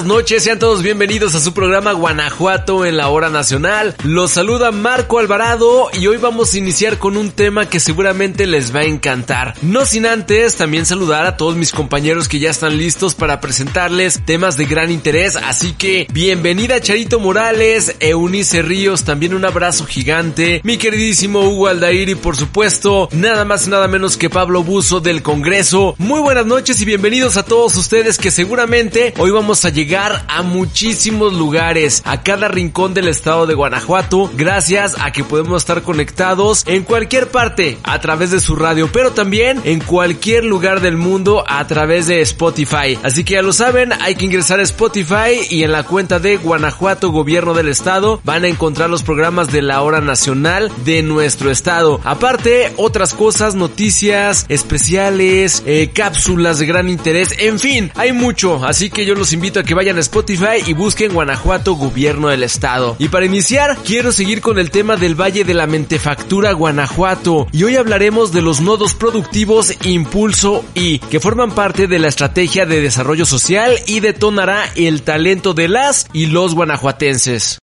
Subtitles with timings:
[0.00, 3.94] buenas noches, sean todos bienvenidos a su programa Guanajuato en la hora nacional.
[4.02, 8.74] Los saluda Marco Alvarado y hoy vamos a iniciar con un tema que seguramente les
[8.74, 9.54] va a encantar.
[9.60, 14.22] No sin antes también saludar a todos mis compañeros que ya están listos para presentarles
[14.24, 20.62] temas de gran interés, así que bienvenida Charito Morales, Eunice Ríos, también un abrazo gigante,
[20.64, 25.00] mi queridísimo Hugo Aldair y por supuesto nada más y nada menos que Pablo Buzo
[25.00, 25.94] del Congreso.
[25.98, 30.42] Muy buenas noches y bienvenidos a todos ustedes que seguramente hoy vamos a llegar a
[30.42, 36.62] muchísimos lugares, a cada rincón del estado de Guanajuato, gracias a que podemos estar conectados
[36.68, 41.42] en cualquier parte a través de su radio, pero también en cualquier lugar del mundo
[41.44, 42.98] a través de Spotify.
[43.02, 46.36] Así que ya lo saben, hay que ingresar a Spotify y en la cuenta de
[46.36, 51.50] Guanajuato Gobierno del Estado van a encontrar los programas de la hora nacional de nuestro
[51.50, 52.00] estado.
[52.04, 58.88] Aparte, otras cosas, noticias especiales, eh, cápsulas de gran interés, en fin, hay mucho, así
[58.88, 62.96] que yo los invito a que vayan a Spotify y busquen Guanajuato Gobierno del Estado.
[62.98, 67.46] Y para iniciar, quiero seguir con el tema del Valle de la Mentefactura Guanajuato.
[67.52, 72.66] Y hoy hablaremos de los nodos productivos Impulso y que forman parte de la estrategia
[72.66, 77.58] de desarrollo social y detonará el talento de las y los guanajuatenses.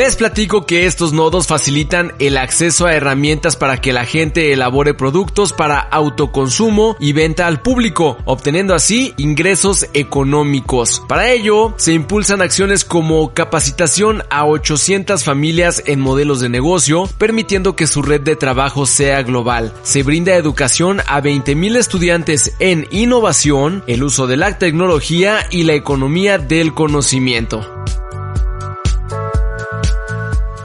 [0.00, 4.94] Les platico que estos nodos facilitan el acceso a herramientas para que la gente elabore
[4.94, 11.02] productos para autoconsumo y venta al público, obteniendo así ingresos económicos.
[11.06, 17.76] Para ello, se impulsan acciones como capacitación a 800 familias en modelos de negocio, permitiendo
[17.76, 19.74] que su red de trabajo sea global.
[19.82, 25.74] Se brinda educación a 20.000 estudiantes en innovación, el uso de la tecnología y la
[25.74, 27.80] economía del conocimiento.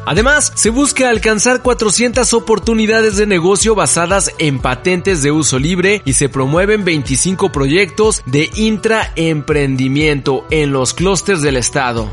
[0.06, 6.14] Además, se busca alcanzar 400 oportunidades de negocio basadas en patentes de uso libre y
[6.14, 12.12] se promueven 25 proyectos de intraemprendimiento en los clústeres del estado.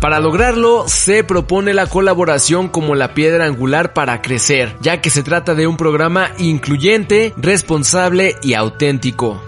[0.00, 5.22] Para lograrlo, se propone la colaboración como la piedra angular para crecer, ya que se
[5.22, 9.42] trata de un programa incluyente, responsable y auténtico.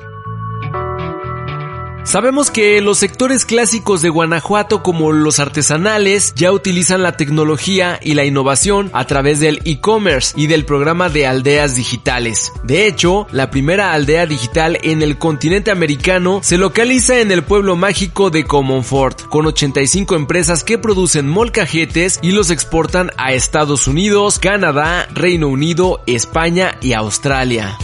[2.05, 8.15] Sabemos que los sectores clásicos de Guanajuato como los artesanales ya utilizan la tecnología y
[8.15, 12.53] la innovación a través del e-commerce y del programa de aldeas digitales.
[12.65, 17.77] De hecho, la primera aldea digital en el continente americano se localiza en el pueblo
[17.77, 24.41] mágico de Comonfort, con 85 empresas que producen molcajetes y los exportan a Estados Unidos,
[24.41, 27.79] Canadá, Reino Unido, España y Australia.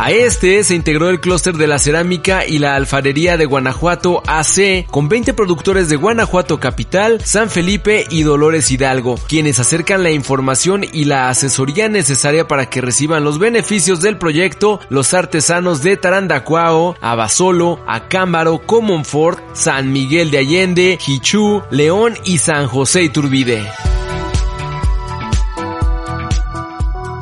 [0.00, 4.86] A este se integró el clúster de la cerámica y la alfarería de Guanajuato AC,
[4.88, 10.84] con 20 productores de Guanajuato Capital, San Felipe y Dolores Hidalgo, quienes acercan la información
[10.92, 16.94] y la asesoría necesaria para que reciban los beneficios del proyecto los artesanos de Tarandacuao,
[17.00, 23.66] Abasolo, Acámbaro, Comonfort, San Miguel de Allende, Jichú, León y San José Iturbide.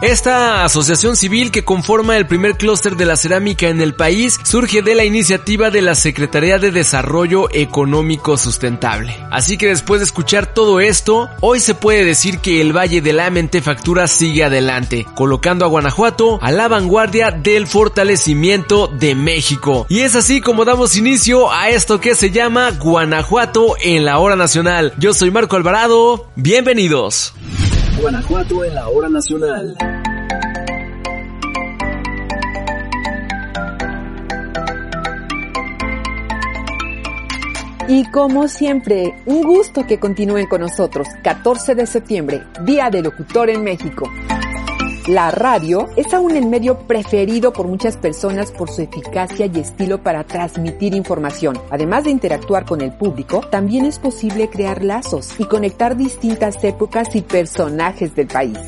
[0.07, 4.81] Esta asociación civil que conforma el primer clúster de la cerámica en el país surge
[4.81, 9.19] de la iniciativa de la Secretaría de Desarrollo Económico Sustentable.
[9.33, 13.13] Así que después de escuchar todo esto, hoy se puede decir que el Valle de
[13.13, 19.87] la Mentefactura sigue adelante, colocando a Guanajuato a la vanguardia del fortalecimiento de México.
[19.89, 24.37] Y es así como damos inicio a esto que se llama Guanajuato en la hora
[24.37, 24.95] nacional.
[24.99, 27.35] Yo soy Marco Alvarado, bienvenidos.
[28.01, 29.77] Guanajuato en la hora nacional.
[37.89, 41.09] Y como siempre, un gusto que continúen con nosotros.
[41.23, 44.11] 14 de septiembre, Día del Locutor en México.
[45.07, 50.03] La radio es aún el medio preferido por muchas personas por su eficacia y estilo
[50.03, 51.57] para transmitir información.
[51.71, 57.15] Además de interactuar con el público, también es posible crear lazos y conectar distintas épocas
[57.15, 58.59] y personajes del país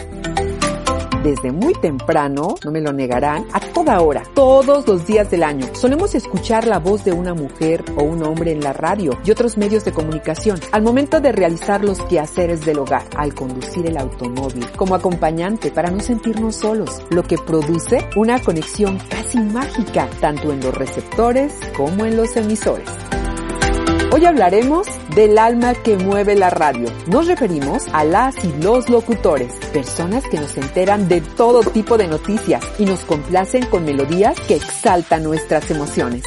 [1.22, 5.66] desde muy temprano, no me lo negarán, a toda hora, todos los días del año.
[5.74, 9.56] Solemos escuchar la voz de una mujer o un hombre en la radio y otros
[9.56, 14.66] medios de comunicación al momento de realizar los quehaceres del hogar, al conducir el automóvil,
[14.76, 20.60] como acompañante para no sentirnos solos, lo que produce una conexión casi mágica tanto en
[20.60, 23.07] los receptores como en los emisores.
[24.10, 26.88] Hoy hablaremos del alma que mueve la radio.
[27.08, 32.08] Nos referimos a las y los locutores, personas que nos enteran de todo tipo de
[32.08, 36.22] noticias y nos complacen con melodías que exaltan nuestras emociones.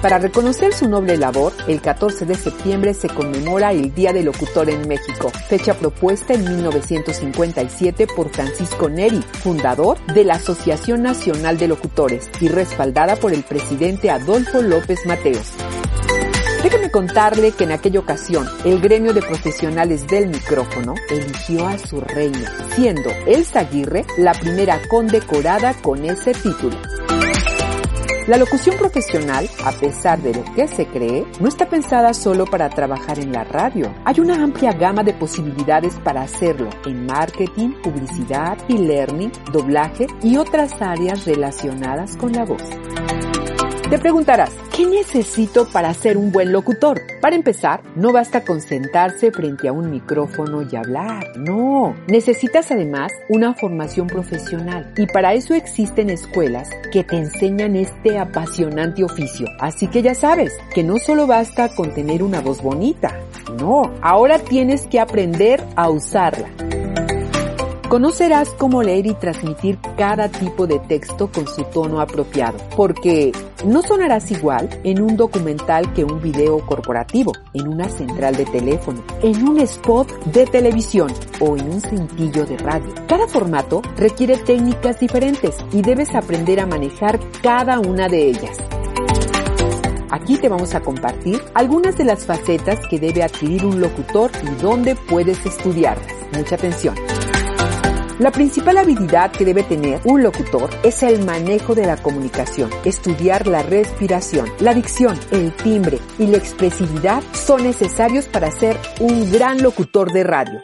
[0.00, 4.70] Para reconocer su noble labor, el 14 de septiembre se conmemora el Día del Locutor
[4.70, 11.68] en México, fecha propuesta en 1957 por Francisco Neri, fundador de la Asociación Nacional de
[11.68, 15.52] Locutores y respaldada por el presidente Adolfo López Mateos.
[16.62, 22.02] Déjeme contarle que en aquella ocasión el gremio de profesionales del micrófono eligió a su
[22.02, 26.76] reina, siendo Elsa Aguirre la primera condecorada con ese título.
[28.26, 32.68] La locución profesional, a pesar de lo que se cree, no está pensada solo para
[32.68, 33.92] trabajar en la radio.
[34.04, 40.80] Hay una amplia gama de posibilidades para hacerlo en marketing, publicidad, e-learning, doblaje y otras
[40.80, 42.62] áreas relacionadas con la voz.
[43.88, 47.02] Te preguntarás, ¿qué necesito para ser un buen locutor?
[47.20, 51.94] Para empezar, no basta con sentarse frente a un micrófono y hablar, no.
[52.06, 59.04] Necesitas además una formación profesional y para eso existen escuelas que te enseñan este apasionante
[59.04, 59.48] oficio.
[59.58, 63.20] Así que ya sabes que no solo basta con tener una voz bonita,
[63.58, 66.48] no, ahora tienes que aprender a usarla.
[67.90, 73.32] Conocerás cómo leer y transmitir cada tipo de texto con su tono apropiado, porque
[73.64, 79.02] no sonarás igual en un documental que un video corporativo, en una central de teléfono,
[79.24, 82.94] en un spot de televisión o en un cintillo de radio.
[83.08, 88.56] Cada formato requiere técnicas diferentes y debes aprender a manejar cada una de ellas.
[90.12, 94.62] Aquí te vamos a compartir algunas de las facetas que debe adquirir un locutor y
[94.62, 96.14] dónde puedes estudiarlas.
[96.36, 96.94] Mucha atención.
[98.20, 102.68] La principal habilidad que debe tener un locutor es el manejo de la comunicación.
[102.84, 109.32] Estudiar la respiración, la dicción, el timbre y la expresividad son necesarios para ser un
[109.32, 110.60] gran locutor de radio.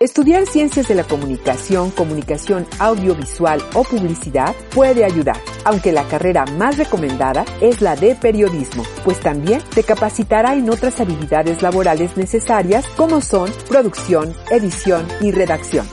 [0.00, 6.76] Estudiar ciencias de la comunicación, comunicación audiovisual o publicidad puede ayudar, aunque la carrera más
[6.76, 13.20] recomendada es la de periodismo, pues también te capacitará en otras habilidades laborales necesarias como
[13.20, 15.86] son producción, edición y redacción.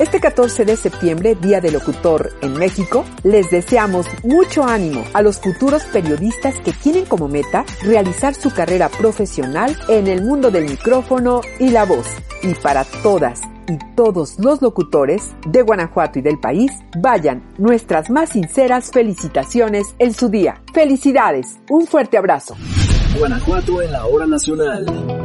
[0.00, 5.38] Este 14 de septiembre, Día del Locutor en México, les deseamos mucho ánimo a los
[5.38, 11.42] futuros periodistas que tienen como meta realizar su carrera profesional en el mundo del micrófono
[11.60, 12.08] y la voz.
[12.42, 18.30] Y para todas y todos los locutores de Guanajuato y del país, vayan nuestras más
[18.30, 20.60] sinceras felicitaciones en su día.
[20.74, 22.56] Felicidades, un fuerte abrazo.
[23.16, 25.23] Guanajuato en la hora nacional.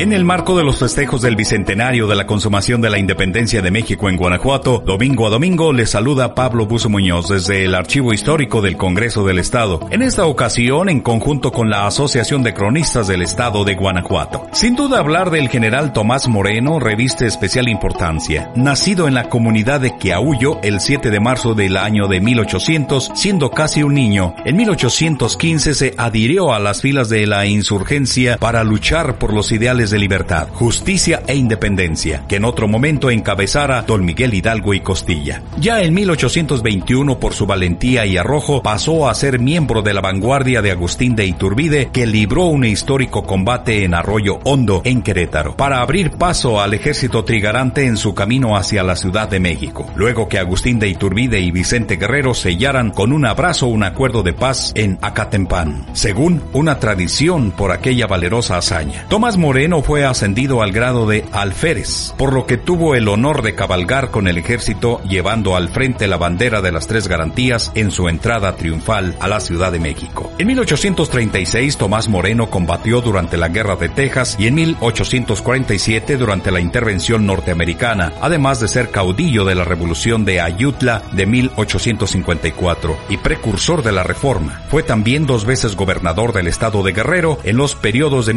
[0.00, 3.72] En el marco de los festejos del bicentenario de la consumación de la independencia de
[3.72, 8.62] México en Guanajuato, domingo a domingo les saluda Pablo Buzo Muñoz desde el Archivo Histórico
[8.62, 9.80] del Congreso del Estado.
[9.90, 14.46] En esta ocasión, en conjunto con la Asociación de Cronistas del Estado de Guanajuato.
[14.52, 18.52] Sin duda hablar del general Tomás Moreno reviste especial importancia.
[18.54, 23.50] Nacido en la comunidad de Quiahuyo el 7 de marzo del año de 1800, siendo
[23.50, 29.18] casi un niño, en 1815 se adhirió a las filas de la insurgencia para luchar
[29.18, 34.34] por los ideales de libertad, justicia e independencia, que en otro momento encabezara don Miguel
[34.34, 35.42] Hidalgo y Costilla.
[35.58, 40.62] Ya en 1821, por su valentía y arrojo, pasó a ser miembro de la vanguardia
[40.62, 45.80] de Agustín de Iturbide, que libró un histórico combate en Arroyo Hondo, en Querétaro, para
[45.80, 50.38] abrir paso al ejército trigarante en su camino hacia la Ciudad de México, luego que
[50.38, 54.98] Agustín de Iturbide y Vicente Guerrero sellaran con un abrazo un acuerdo de paz en
[55.02, 59.06] Acatempán, según una tradición por aquella valerosa hazaña.
[59.08, 63.54] Tomás Moreno fue ascendido al grado de alférez, por lo que tuvo el honor de
[63.54, 68.08] cabalgar con el ejército llevando al frente la bandera de las tres garantías en su
[68.08, 70.32] entrada triunfal a la Ciudad de México.
[70.38, 76.60] En 1836 Tomás Moreno combatió durante la Guerra de Texas y en 1847 durante la
[76.60, 83.82] intervención norteamericana, además de ser caudillo de la Revolución de Ayutla de 1854 y precursor
[83.82, 84.62] de la Reforma.
[84.68, 88.34] Fue también dos veces gobernador del estado de Guerrero en los periodos de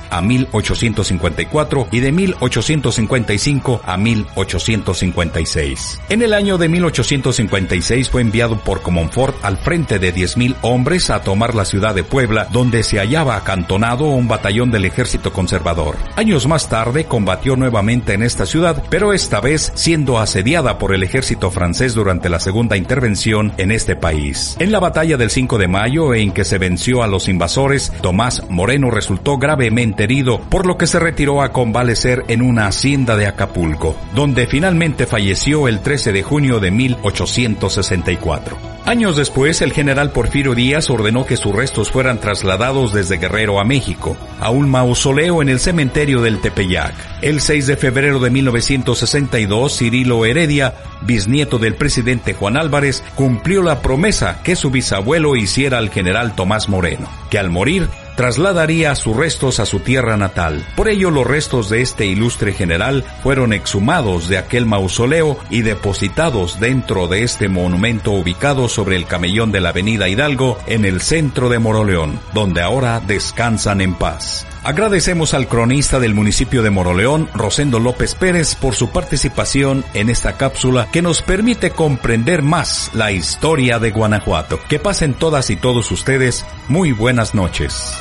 [0.00, 6.00] 1853 a 1854 y de 1855 a 1856.
[6.08, 11.22] En el año de 1856 fue enviado por Comonfort al frente de 10.000 hombres a
[11.22, 15.96] tomar la ciudad de Puebla, donde se hallaba acantonado un batallón del ejército conservador.
[16.16, 21.02] Años más tarde combatió nuevamente en esta ciudad, pero esta vez siendo asediada por el
[21.02, 24.56] ejército francés durante la segunda intervención en este país.
[24.58, 28.42] En la batalla del 5 de mayo, en que se venció a los invasores, Tomás
[28.48, 29.81] Moreno resultó gravemente
[30.48, 35.66] por lo que se retiró a convalecer en una hacienda de Acapulco, donde finalmente falleció
[35.66, 38.56] el 13 de junio de 1864.
[38.84, 43.64] Años después, el general Porfirio Díaz ordenó que sus restos fueran trasladados desde Guerrero a
[43.64, 46.94] México, a un mausoleo en el cementerio del Tepeyac.
[47.22, 53.82] El 6 de febrero de 1962, Cirilo Heredia, bisnieto del presidente Juan Álvarez, cumplió la
[53.82, 59.60] promesa que su bisabuelo hiciera al general Tomás Moreno, que al morir trasladaría sus restos
[59.60, 60.64] a su tierra natal.
[60.76, 66.60] Por ello los restos de este ilustre general fueron exhumados de aquel mausoleo y depositados
[66.60, 71.48] dentro de este monumento ubicado sobre el camellón de la avenida Hidalgo en el centro
[71.48, 74.46] de Moroleón, donde ahora descansan en paz.
[74.64, 80.36] Agradecemos al cronista del municipio de Moroleón, Rosendo López Pérez, por su participación en esta
[80.36, 84.60] cápsula que nos permite comprender más la historia de Guanajuato.
[84.68, 87.92] Que pasen todas y todos ustedes muy buenas noches.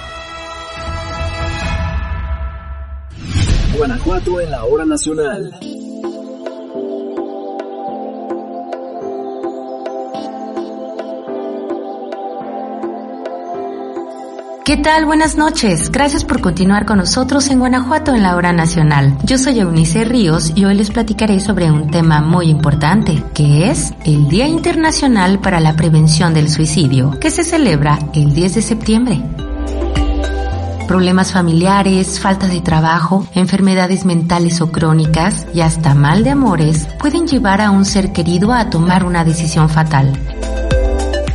[3.75, 5.51] Guanajuato en la hora nacional.
[14.72, 15.06] ¿Qué tal?
[15.06, 15.92] Buenas noches.
[15.92, 19.18] Gracias por continuar con nosotros en Guanajuato en la hora nacional.
[19.25, 23.94] Yo soy Eunice Ríos y hoy les platicaré sobre un tema muy importante, que es
[24.06, 29.22] el Día Internacional para la Prevención del Suicidio, que se celebra el 10 de septiembre
[30.88, 37.28] problemas familiares, falta de trabajo, enfermedades mentales o crónicas y hasta mal de amores pueden
[37.28, 40.12] llevar a un ser querido a tomar una decisión fatal.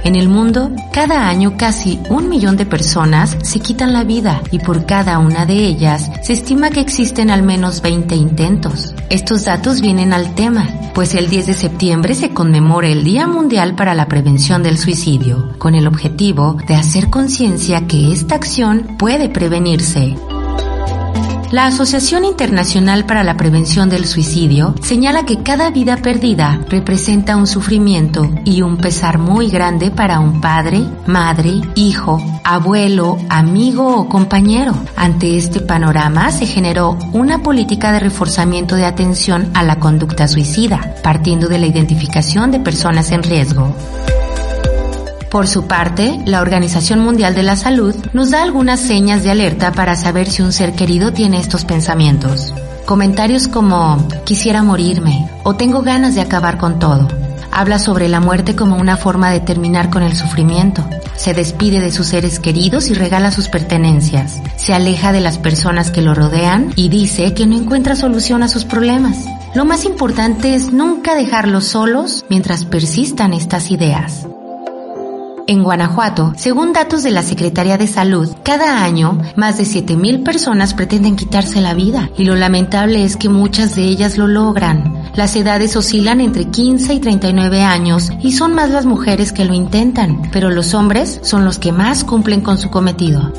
[0.07, 4.61] En el mundo, cada año casi un millón de personas se quitan la vida y
[4.61, 8.95] por cada una de ellas se estima que existen al menos 20 intentos.
[9.11, 13.75] Estos datos vienen al tema, pues el 10 de septiembre se conmemora el Día Mundial
[13.75, 19.29] para la Prevención del Suicidio, con el objetivo de hacer conciencia que esta acción puede
[19.29, 20.15] prevenirse.
[21.53, 27.47] La Asociación Internacional para la Prevención del Suicidio señala que cada vida perdida representa un
[27.47, 34.75] sufrimiento y un pesar muy grande para un padre, madre, hijo, abuelo, amigo o compañero.
[34.97, 40.97] Ante este panorama se generó una política de reforzamiento de atención a la conducta suicida,
[41.05, 43.73] partiendo de la identificación de personas en riesgo.
[45.37, 49.71] Por su parte, la Organización Mundial de la Salud nos da algunas señas de alerta
[49.71, 52.55] para saber si un ser querido tiene estos pensamientos.
[52.87, 57.07] Comentarios como quisiera morirme o tengo ganas de acabar con todo.
[57.53, 60.83] Habla sobre la muerte como una forma de terminar con el sufrimiento.
[61.17, 64.41] Se despide de sus seres queridos y regala sus pertenencias.
[64.57, 68.49] Se aleja de las personas que lo rodean y dice que no encuentra solución a
[68.49, 69.27] sus problemas.
[69.55, 74.27] Lo más importante es nunca dejarlos solos mientras persistan estas ideas.
[75.49, 80.75] En Guanajuato, según datos de la Secretaría de Salud, cada año más de 7.000 personas
[80.75, 85.05] pretenden quitarse la vida y lo lamentable es que muchas de ellas lo logran.
[85.15, 89.55] Las edades oscilan entre 15 y 39 años y son más las mujeres que lo
[89.55, 93.33] intentan, pero los hombres son los que más cumplen con su cometido.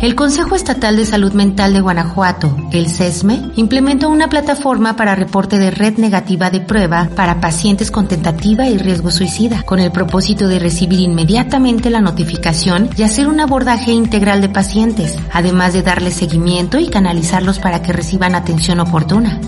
[0.00, 5.58] El Consejo Estatal de Salud Mental de Guanajuato, el CESME, implementó una plataforma para reporte
[5.58, 10.48] de red negativa de prueba para pacientes con tentativa y riesgo suicida, con el propósito
[10.48, 16.14] de recibir inmediatamente la notificación y hacer un abordaje integral de pacientes, además de darles
[16.14, 19.40] seguimiento y canalizarlos para que reciban atención oportuna.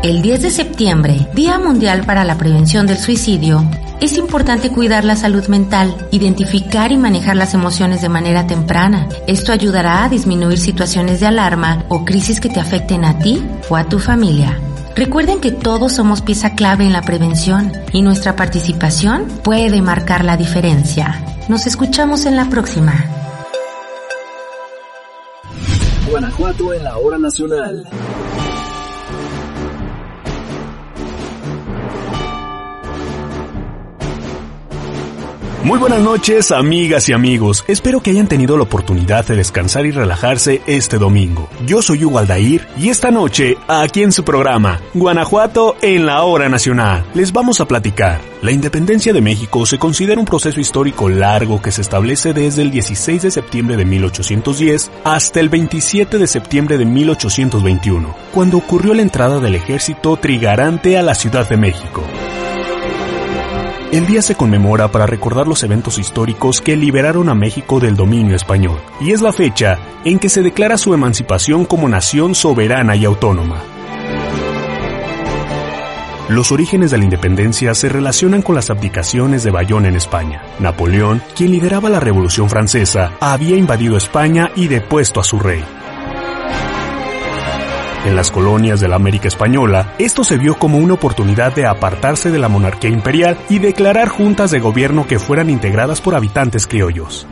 [0.03, 3.69] El 10 de septiembre, Día Mundial para la Prevención del Suicidio,
[4.01, 9.11] es importante cuidar la salud mental, identificar y manejar las emociones de manera temprana.
[9.27, 13.77] Esto ayudará a disminuir situaciones de alarma o crisis que te afecten a ti o
[13.77, 14.59] a tu familia.
[14.97, 20.39] Recuerden que todos somos pieza clave en la prevención y nuestra participación puede marcar la
[20.39, 21.23] diferencia.
[21.51, 22.95] Nos escuchamos en la próxima.
[26.09, 27.87] Guanajuato en la hora nacional.
[35.67, 37.65] Muy buenas noches, amigas y amigos.
[37.67, 41.49] Espero que hayan tenido la oportunidad de descansar y relajarse este domingo.
[41.67, 46.49] Yo soy Hugo Aldair y esta noche, aquí en su programa, Guanajuato en la Hora
[46.49, 48.21] Nacional, les vamos a platicar.
[48.43, 52.71] La independencia de México se considera un proceso histórico largo que se establece desde el
[52.71, 59.03] 16 de septiembre de 1810 hasta el 27 de septiembre de 1821, cuando ocurrió la
[59.03, 62.05] entrada del ejército trigarante a la Ciudad de México.
[63.97, 68.37] El día se conmemora para recordar los eventos históricos que liberaron a México del dominio
[68.37, 73.07] español, y es la fecha en que se declara su emancipación como nación soberana y
[73.07, 73.63] autónoma.
[76.29, 80.43] Los orígenes de la independencia se relacionan con las abdicaciones de Bayón en España.
[80.59, 85.65] Napoleón, quien lideraba la Revolución Francesa, había invadido España y depuesto a su rey.
[88.07, 92.31] En las colonias de la América Española, esto se vio como una oportunidad de apartarse
[92.31, 97.27] de la monarquía imperial y declarar juntas de gobierno que fueran integradas por habitantes criollos.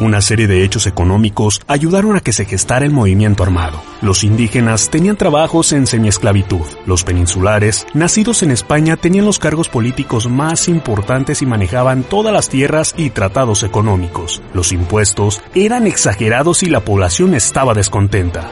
[0.00, 3.80] Una serie de hechos económicos ayudaron a que se gestara el movimiento armado.
[4.02, 6.62] Los indígenas tenían trabajos en semiesclavitud.
[6.84, 12.48] Los peninsulares, nacidos en España, tenían los cargos políticos más importantes y manejaban todas las
[12.48, 14.42] tierras y tratados económicos.
[14.52, 18.50] Los impuestos eran exagerados y la población estaba descontenta.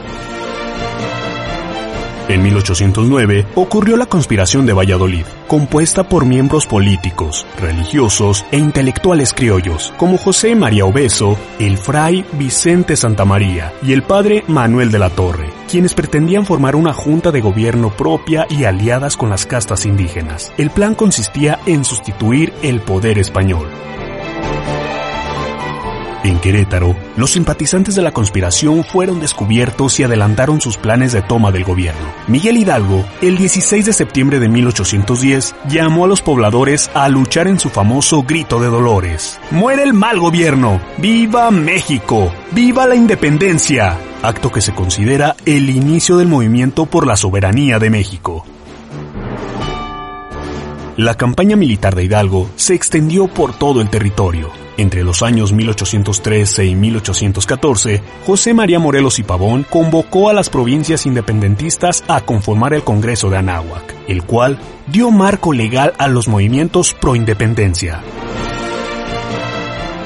[2.29, 9.93] En 1809 ocurrió la conspiración de Valladolid, compuesta por miembros políticos, religiosos e intelectuales criollos,
[9.97, 15.49] como José María Obeso, el fray Vicente Santamaría y el padre Manuel de la Torre,
[15.69, 20.53] quienes pretendían formar una junta de gobierno propia y aliadas con las castas indígenas.
[20.57, 23.67] El plan consistía en sustituir el poder español.
[26.23, 31.51] En Querétaro, los simpatizantes de la conspiración fueron descubiertos y adelantaron sus planes de toma
[31.51, 32.13] del gobierno.
[32.27, 37.59] Miguel Hidalgo, el 16 de septiembre de 1810, llamó a los pobladores a luchar en
[37.59, 39.37] su famoso grito de dolores.
[39.51, 40.79] ¡Muere el mal gobierno!
[40.97, 42.31] ¡Viva México!
[42.51, 43.97] ¡Viva la independencia!
[44.21, 48.45] Acto que se considera el inicio del movimiento por la soberanía de México.
[50.95, 54.62] La campaña militar de Hidalgo se extendió por todo el territorio.
[54.77, 61.05] Entre los años 1813 y 1814, José María Morelos y Pavón convocó a las provincias
[61.05, 66.93] independentistas a conformar el Congreso de Anáhuac, el cual dio marco legal a los movimientos
[66.93, 68.01] pro independencia.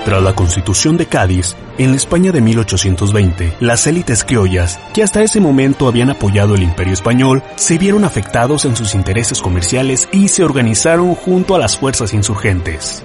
[0.04, 5.22] Tras la Constitución de Cádiz, en la España de 1820, las élites criollas, que hasta
[5.22, 10.30] ese momento habían apoyado el imperio español, se vieron afectados en sus intereses comerciales y
[10.30, 13.04] se organizaron junto a las fuerzas insurgentes.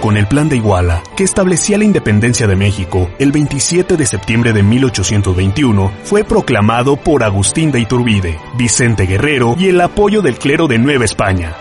[0.00, 4.54] Con el Plan de Iguala, que establecía la independencia de México, el 27 de septiembre
[4.54, 10.68] de 1821 fue proclamado por Agustín de Iturbide, Vicente Guerrero y el apoyo del clero
[10.68, 11.54] de Nueva España.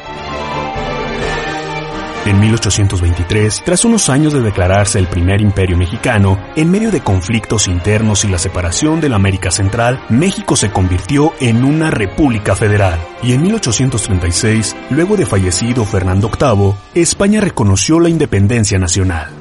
[2.26, 7.70] En 1823, tras unos años de declararse el primer imperio mexicano, en medio de conflictos
[7.70, 13.00] internos y la separación de la América Central, México se convirtió en una república federal.
[13.24, 19.39] Y en 1836, luego de fallecido Fernando VIII, España reconoció la independencia nacional.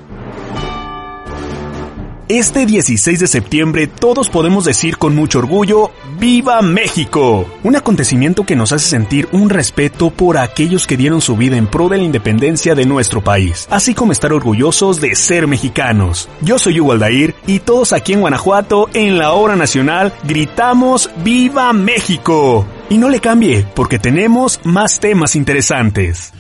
[2.29, 7.47] Este 16 de septiembre todos podemos decir con mucho orgullo, ¡Viva México!
[7.65, 11.67] Un acontecimiento que nos hace sentir un respeto por aquellos que dieron su vida en
[11.67, 16.29] pro de la independencia de nuestro país, así como estar orgullosos de ser mexicanos.
[16.43, 21.73] Yo soy Hugo Aldair y todos aquí en Guanajuato, en la hora nacional, gritamos ¡Viva
[21.73, 22.67] México!
[22.91, 26.35] Y no le cambie, porque tenemos más temas interesantes.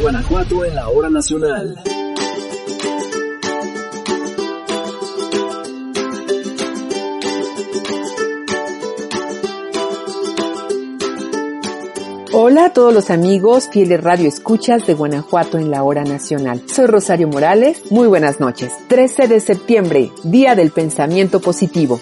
[0.00, 1.76] Guanajuato en la hora nacional.
[12.32, 16.62] Hola a todos los amigos, fieles radio escuchas de Guanajuato en la hora nacional.
[16.66, 18.72] Soy Rosario Morales, muy buenas noches.
[18.86, 21.98] 13 de septiembre, Día del Pensamiento Positivo.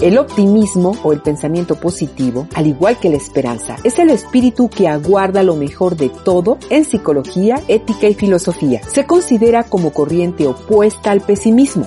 [0.00, 4.88] El optimismo o el pensamiento positivo, al igual que la esperanza, es el espíritu que
[4.88, 8.80] aguarda lo mejor de todo en psicología, ética y filosofía.
[8.88, 11.86] Se considera como corriente opuesta al pesimismo.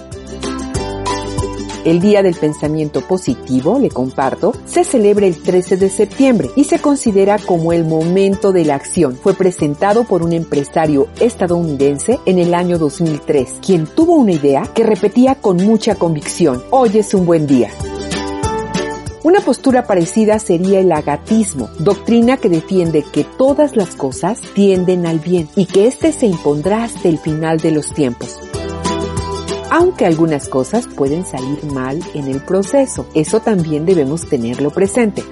[1.86, 6.80] El Día del Pensamiento Positivo, le comparto, se celebra el 13 de septiembre y se
[6.80, 9.18] considera como el momento de la acción.
[9.22, 14.84] Fue presentado por un empresario estadounidense en el año 2003, quien tuvo una idea que
[14.84, 16.64] repetía con mucha convicción.
[16.70, 17.70] Hoy es un buen día.
[19.24, 25.20] Una postura parecida sería el agatismo, doctrina que defiende que todas las cosas tienden al
[25.20, 28.38] bien y que éste se impondrá hasta el final de los tiempos
[29.74, 33.08] aunque algunas cosas pueden salir mal en el proceso.
[33.16, 35.24] Eso también debemos tenerlo presente.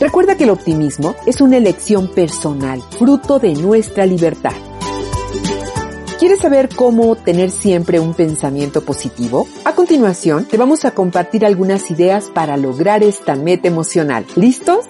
[0.00, 4.54] Recuerda que el optimismo es una elección personal, fruto de nuestra libertad.
[6.18, 9.46] ¿Quieres saber cómo tener siempre un pensamiento positivo?
[9.64, 14.26] A continuación, te vamos a compartir algunas ideas para lograr esta meta emocional.
[14.34, 14.86] ¿Listos?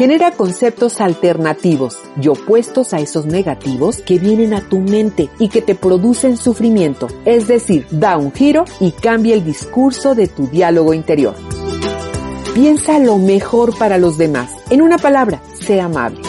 [0.00, 5.60] Genera conceptos alternativos y opuestos a esos negativos que vienen a tu mente y que
[5.60, 7.06] te producen sufrimiento.
[7.26, 11.34] Es decir, da un giro y cambia el discurso de tu diálogo interior.
[12.54, 14.50] Piensa lo mejor para los demás.
[14.70, 16.22] En una palabra, sea amable.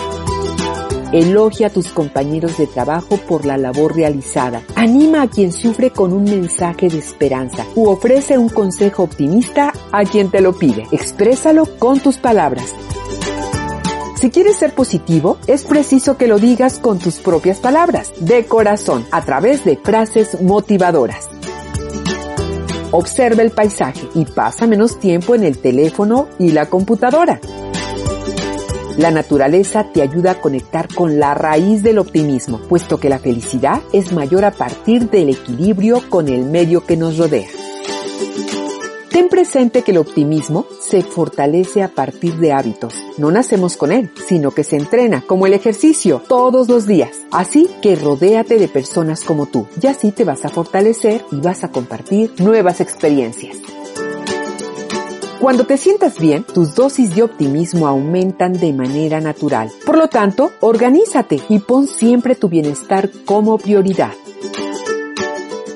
[1.14, 4.64] Elogia a tus compañeros de trabajo por la labor realizada.
[4.76, 10.04] Anima a quien sufre con un mensaje de esperanza u ofrece un consejo optimista a
[10.04, 10.88] quien te lo pide.
[10.92, 12.76] Exprésalo con tus palabras.
[14.22, 19.04] Si quieres ser positivo, es preciso que lo digas con tus propias palabras, de corazón,
[19.10, 21.28] a través de frases motivadoras.
[22.92, 27.40] Observa el paisaje y pasa menos tiempo en el teléfono y la computadora.
[28.96, 33.82] La naturaleza te ayuda a conectar con la raíz del optimismo, puesto que la felicidad
[33.92, 37.48] es mayor a partir del equilibrio con el medio que nos rodea.
[39.22, 42.96] Ten presente que el optimismo se fortalece a partir de hábitos.
[43.20, 47.22] No nacemos con él, sino que se entrena como el ejercicio todos los días.
[47.30, 51.64] Así que rodéate de personas como tú y así te vas a fortalecer y vas
[51.64, 53.58] a compartir nuevas experiencias.
[55.40, 59.72] Cuando te sientas bien, tus dosis de optimismo aumentan de manera natural.
[59.86, 64.14] Por lo tanto, organízate y pon siempre tu bienestar como prioridad.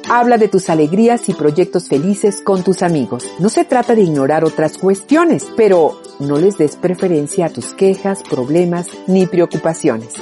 [0.07, 3.25] Habla de tus alegrías y proyectos felices con tus amigos.
[3.39, 8.21] No se trata de ignorar otras cuestiones, pero no les des preferencia a tus quejas,
[8.21, 10.13] problemas ni preocupaciones.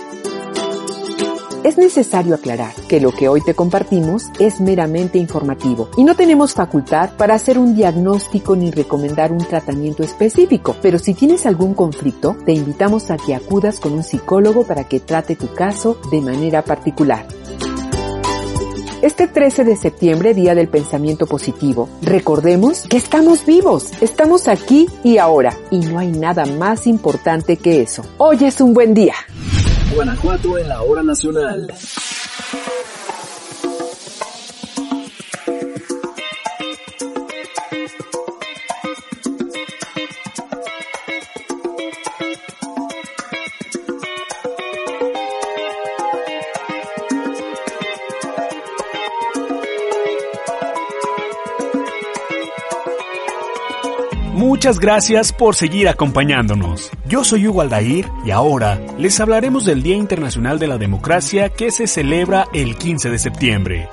[1.65, 6.53] Es necesario aclarar que lo que hoy te compartimos es meramente informativo y no tenemos
[6.53, 12.37] facultad para hacer un diagnóstico ni recomendar un tratamiento específico, pero si tienes algún conflicto,
[12.45, 16.63] te invitamos a que acudas con un psicólogo para que trate tu caso de manera
[16.63, 17.25] particular.
[19.03, 25.17] Este 13 de septiembre, Día del Pensamiento Positivo, recordemos que estamos vivos, estamos aquí y
[25.17, 28.01] ahora, y no hay nada más importante que eso.
[28.17, 29.15] Hoy es un buen día.
[29.93, 31.67] Guanajuato en la hora nacional.
[54.63, 56.89] Muchas gracias por seguir acompañándonos.
[57.06, 61.69] Yo soy Hugo Aldair y ahora les hablaremos del Día Internacional de la Democracia que
[61.69, 63.89] se celebra el 15 de septiembre.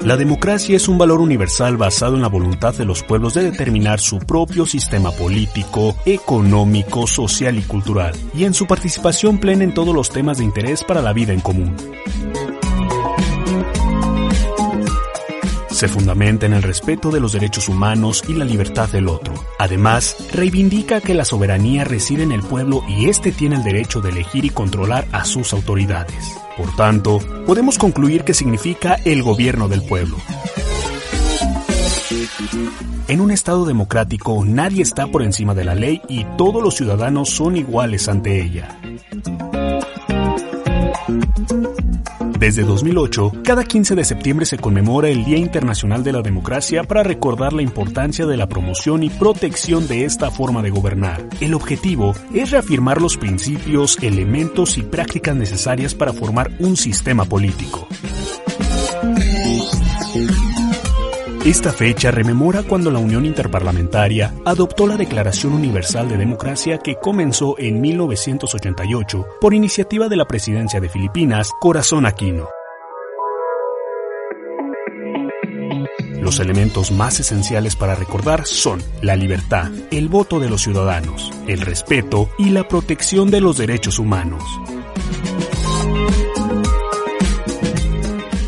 [0.00, 3.98] La democracia es un valor universal basado en la voluntad de los pueblos de determinar
[3.98, 9.92] su propio sistema político, económico, social y cultural, y en su participación plena en todos
[9.92, 11.74] los temas de interés para la vida en común.
[15.84, 19.34] Se fundamenta en el respeto de los derechos humanos y la libertad del otro.
[19.58, 24.08] Además, reivindica que la soberanía reside en el pueblo y éste tiene el derecho de
[24.08, 26.38] elegir y controlar a sus autoridades.
[26.56, 30.16] Por tanto, podemos concluir que significa el gobierno del pueblo.
[33.06, 37.28] En un Estado democrático nadie está por encima de la ley y todos los ciudadanos
[37.28, 38.80] son iguales ante ella.
[42.44, 47.02] Desde 2008, cada 15 de septiembre se conmemora el Día Internacional de la Democracia para
[47.02, 51.26] recordar la importancia de la promoción y protección de esta forma de gobernar.
[51.40, 57.88] El objetivo es reafirmar los principios, elementos y prácticas necesarias para formar un sistema político.
[61.44, 67.58] Esta fecha rememora cuando la Unión Interparlamentaria adoptó la Declaración Universal de Democracia que comenzó
[67.58, 72.48] en 1988 por iniciativa de la presidencia de Filipinas, Corazón Aquino.
[76.18, 81.60] Los elementos más esenciales para recordar son la libertad, el voto de los ciudadanos, el
[81.60, 84.42] respeto y la protección de los derechos humanos.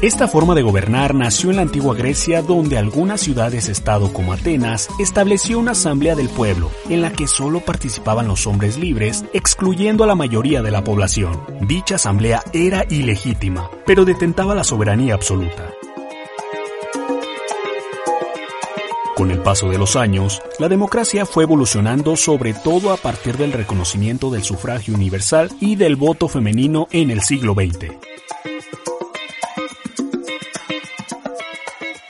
[0.03, 5.59] Esta forma de gobernar nació en la antigua Grecia donde algunas ciudades-estado como Atenas estableció
[5.59, 10.15] una asamblea del pueblo en la que solo participaban los hombres libres, excluyendo a la
[10.15, 11.41] mayoría de la población.
[11.63, 15.73] Dicha asamblea era ilegítima, pero detentaba la soberanía absoluta.
[19.17, 23.55] Con el paso de los años, la democracia fue evolucionando sobre todo a partir del
[23.55, 28.16] reconocimiento del sufragio universal y del voto femenino en el siglo XX.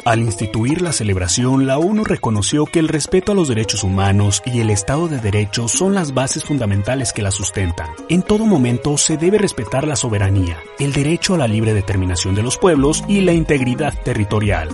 [0.07, 4.61] Al instituir la celebración, la ONU reconoció que el respeto a los derechos humanos y
[4.61, 7.89] el Estado de Derecho son las bases fundamentales que la sustentan.
[8.09, 12.45] En todo momento se debe respetar la soberanía, el derecho a la libre determinación de
[12.45, 14.69] los pueblos y la integridad territorial.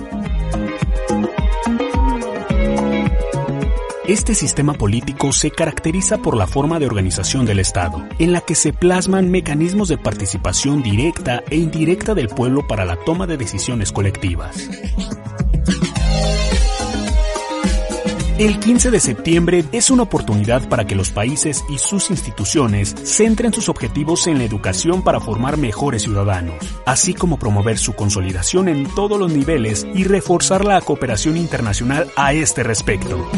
[4.07, 8.55] Este sistema político se caracteriza por la forma de organización del Estado, en la que
[8.55, 13.93] se plasman mecanismos de participación directa e indirecta del pueblo para la toma de decisiones
[13.93, 14.69] colectivas.
[18.43, 23.53] El 15 de septiembre es una oportunidad para que los países y sus instituciones centren
[23.53, 28.93] sus objetivos en la educación para formar mejores ciudadanos, así como promover su consolidación en
[28.97, 33.31] todos los niveles y reforzar la cooperación internacional a este respecto.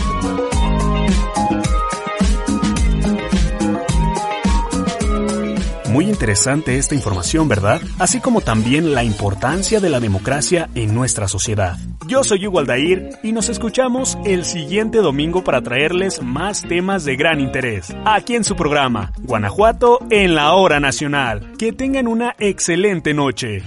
[5.90, 7.82] Muy interesante esta información, ¿verdad?
[7.98, 11.76] Así como también la importancia de la democracia en nuestra sociedad.
[12.06, 17.16] Yo soy Hugo Aldair y nos escuchamos el siguiente domingo para traerles más temas de
[17.16, 17.94] gran interés.
[18.04, 21.52] Aquí en su programa, Guanajuato en la Hora Nacional.
[21.58, 23.62] Que tengan una excelente noche.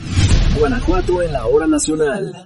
[0.59, 2.45] Guanajuato en la Hora Nacional.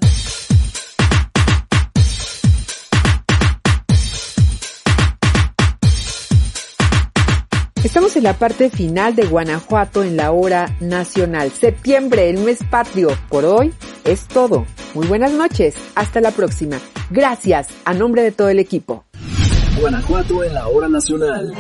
[7.84, 11.52] Estamos en la parte final de Guanajuato en la hora nacional.
[11.52, 13.10] Septiembre, el mes patrio.
[13.28, 13.74] Por hoy
[14.06, 14.66] es todo.
[14.94, 15.76] Muy buenas noches.
[15.96, 16.80] Hasta la próxima.
[17.10, 19.06] Gracias a nombre de todo el equipo.
[19.80, 21.54] Guanajuato en la hora nacional.